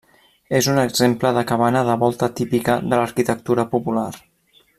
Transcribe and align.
És 0.59 0.69
un 0.71 0.79
exemple 0.83 1.33
de 1.35 1.43
cabana 1.51 1.83
de 1.89 1.99
volta 2.05 2.31
típica 2.41 2.79
de 2.87 2.93
l'arquitectura 3.03 3.71
popular. 3.77 4.11